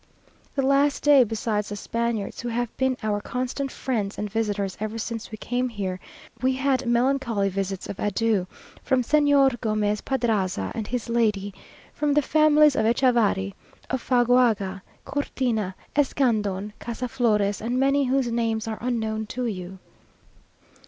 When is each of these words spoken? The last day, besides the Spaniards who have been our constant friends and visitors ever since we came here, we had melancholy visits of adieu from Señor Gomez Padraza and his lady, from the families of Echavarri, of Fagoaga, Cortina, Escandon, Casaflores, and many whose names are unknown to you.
The 0.55 0.63
last 0.63 1.03
day, 1.03 1.23
besides 1.23 1.69
the 1.69 1.75
Spaniards 1.75 2.41
who 2.41 2.49
have 2.49 2.75
been 2.75 2.97
our 3.03 3.21
constant 3.21 3.71
friends 3.71 4.17
and 4.17 4.27
visitors 4.31 4.75
ever 4.79 4.97
since 4.97 5.29
we 5.29 5.37
came 5.37 5.69
here, 5.69 5.99
we 6.41 6.53
had 6.53 6.87
melancholy 6.87 7.49
visits 7.49 7.87
of 7.87 7.99
adieu 7.99 8.47
from 8.81 9.03
Señor 9.03 9.61
Gomez 9.61 10.01
Padraza 10.01 10.71
and 10.73 10.87
his 10.87 11.07
lady, 11.07 11.53
from 11.93 12.15
the 12.15 12.23
families 12.23 12.75
of 12.75 12.83
Echavarri, 12.87 13.53
of 13.91 14.01
Fagoaga, 14.01 14.81
Cortina, 15.05 15.75
Escandon, 15.95 16.73
Casaflores, 16.79 17.61
and 17.61 17.79
many 17.79 18.05
whose 18.05 18.31
names 18.31 18.67
are 18.67 18.79
unknown 18.81 19.27
to 19.27 19.45
you. 19.45 19.77